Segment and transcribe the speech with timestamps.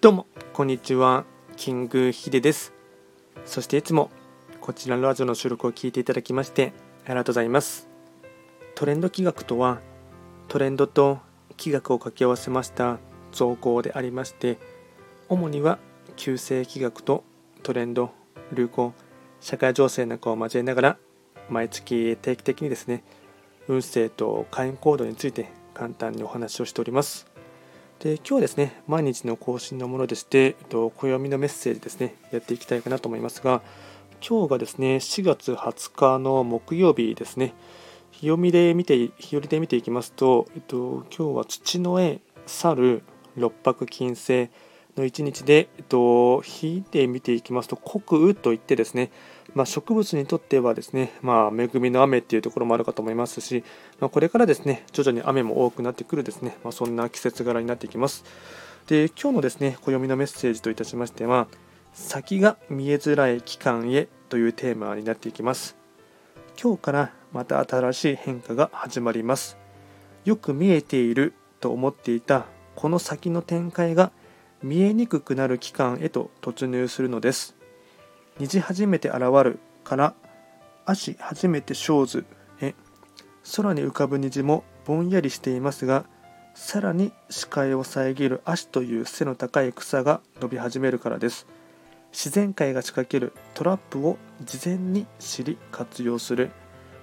[0.00, 1.24] どうも、こんにちは。
[1.56, 2.72] キングヒデです。
[3.44, 4.12] そしていつも
[4.60, 6.72] こちらのラジオの収録を聞いていただきまして
[7.04, 7.88] ありがとうございます。
[8.76, 9.80] トレンド企画とは、
[10.46, 11.18] トレンドと
[11.56, 13.00] 企画を掛け合わせました
[13.32, 14.58] 造語でありまして、
[15.28, 15.80] 主には
[16.14, 17.24] 旧世企画と
[17.64, 18.12] トレンド、
[18.52, 18.94] 流行、
[19.40, 20.96] 社会情勢なんかを交えながら、
[21.50, 23.02] 毎月定期的にですね、
[23.66, 27.27] 運勢と会員行動について簡単にお話をしております。
[28.00, 33.60] で今日はですね、毎日の更新のものでして、えっと暦のメッセージですね、やっていきたいかなと思いますが、
[34.26, 37.54] 今日がですね、4月20日の木曜日ですね、
[38.12, 43.02] 日読みで見て、日和で見ていきますと、えっと、今日は土の絵、猿、
[43.36, 44.48] 六白金星、
[44.98, 49.10] の1日で、えっと、火で見ていきますと、穀雨といってですね、
[49.54, 53.64] まあ、植物にとってはですね、まあ、恵みの雨っていうところもあるかと思いますし、
[54.00, 58.24] まあ、これからですね、徐々に雨も多くなってくるですね、まあ、そんな季節柄になっていきます。
[58.86, 61.48] で、今日のですね、暦のメッセージといたしましては、
[61.94, 65.76] 先が見えづらい期間へというテーマになっていきます。
[66.60, 69.56] 今日からまた新しい変化が始まります。
[70.24, 74.12] よく見えていると思っていたこの先の展開が
[74.62, 77.54] 見えにくくなる期間へと突入するのです。
[78.38, 80.14] 虹初めて現るから
[80.84, 82.24] 足初めて生ず
[82.60, 82.74] へ
[83.56, 86.04] 空に浮かぶ虹もぼんやりしていますが
[86.54, 91.46] さらに視界を遮る足という背の高い草が伸び始めるからです。
[92.10, 96.50] 自然界が仕掛けるトラップを事前に知り活用する。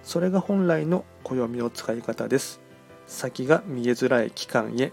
[0.03, 2.59] それが本来の暦の使い方です。
[3.07, 4.91] 先が見えづらい期間へ。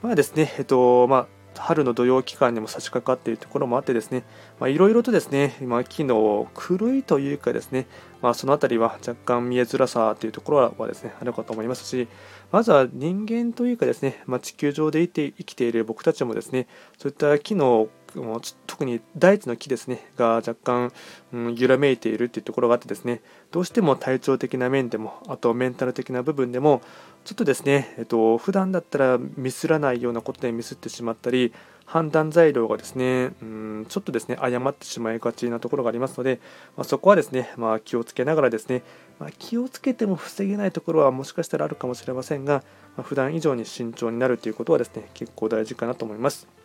[0.00, 4.24] まあですねえっとまあ春の土曜期間にも差し掛かっているところもあってですね、
[4.62, 7.86] いろいろとですね、今、昨日、狂いというかですね、
[8.20, 12.08] まあ、その辺りは若干見えづらさというところはですね、あるかと思いますし、
[12.50, 16.66] まずは人間というかですね、まあ、地球上でいて生きている僕たちもですね、
[16.98, 20.92] そういった機能もう特に大地の木ですねが若干、
[21.32, 26.82] うん、揺らめいているというところがあってですねどうしても体調的な面でもあとメンタル的な部分でも
[27.24, 31.52] ちょっとですね、えっと普段だったらミスらないようなことでミスってしまったり
[31.84, 36.40] 判断材料がですね、うん、ちょっとですね誤ってしまいがちなところがありますので、
[36.76, 38.82] まあ、そこはですね、まあ、気をつけながらですね、
[39.18, 42.64] まあ、気をつけても防げないところはもしかしたらあるかもしれませんが、
[42.96, 46.61] まあ、普段以上に慎重になるということはですね結構大事かなと思います。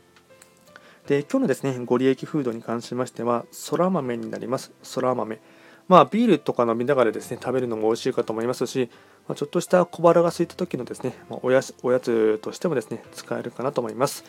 [1.07, 4.73] で今日のですねご利益フードに関しましてはそら豆になります。
[4.84, 5.40] そら豆。
[5.88, 8.90] まあビールとか飲みながらですね食べるのも美味しいかと思いますし、
[9.25, 14.25] まあ、ちょっとした小腹が空いた時のですね、まあ、おやおやつとしてもですね使えるかなと思います。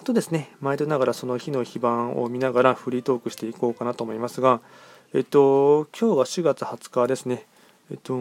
[0.00, 4.60] あとですね毎度ながらその日の非番を見ながらフリートークしていこうかなと思いますが
[5.12, 7.46] えっと今日は4月20日ですね
[7.90, 8.14] えっと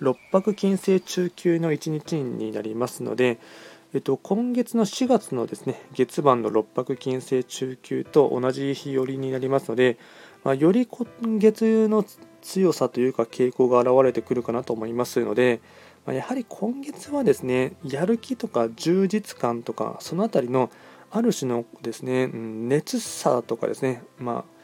[0.00, 3.38] 六白金星中級の1日になりますので
[3.92, 9.98] えっと、今月の4月のですね月番の六白金星中級と同じ日寄りになりますので、
[10.44, 11.06] まあ、より今
[11.38, 12.04] 月の
[12.40, 15.60] 強さというか傾向が現れてくるかなと思いますので、
[16.06, 20.70] まあ、やはり今月はですねやる気とか充実感とかその辺りの
[21.10, 24.59] ある種のですね熱さとかですね、まあ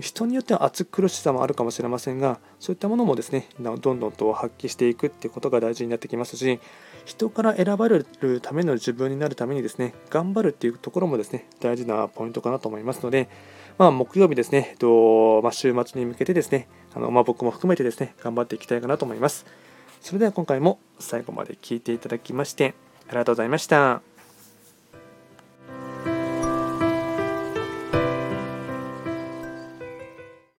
[0.00, 6.60] 人によっては暑苦しさもあるかもしれませんがそういったものもですねどんどんと発揮していくっていうことが大事になってきますし
[7.04, 13.28] 人から選ばれるための自分になるためにですね頑張るっていうところもですね大事なポイントかなと思いますので、
[13.78, 19.46] まあ、木曜日ですね、えっとまあ、週末に向けてですねあの、まあ、僕も含めてですね頑張っていきたいかなと思います
[20.00, 22.74] それでは今回も最後まで聴いていただきまして
[23.08, 24.07] ありがとうございました。